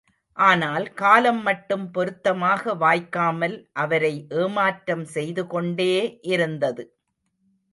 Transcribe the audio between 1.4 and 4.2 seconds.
மட்டும் பொருத்தமாக வாய்க்காமல் அவரை